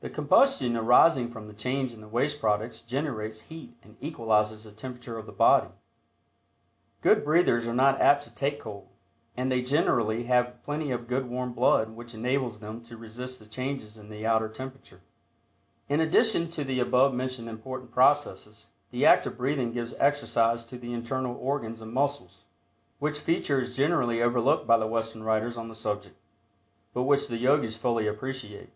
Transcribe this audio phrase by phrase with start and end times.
[0.00, 4.70] The combustion arising from the change in the waste products generates heat and equalizes the
[4.70, 5.70] temperature of the body.
[7.00, 8.86] Good breathers are not apt to "take cold,"
[9.36, 13.46] and they generally have plenty of good warm blood which enables them to resist the
[13.48, 15.00] changes in the outer temperature.
[15.88, 20.78] In addition to the above mentioned important processes the act of breathing gives exercise to
[20.78, 22.44] the internal organs and muscles,
[23.00, 26.14] which feature is generally overlooked by the Western writers on the subject,
[26.94, 28.70] but which the Yogis fully appreciate.